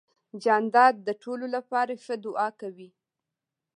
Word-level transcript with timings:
جانداد 0.43 0.95
د 1.07 1.09
ټولو 1.23 1.45
لپاره 1.55 1.93
ښه 2.03 2.15
دعا 2.25 2.47
کوي. 2.61 2.89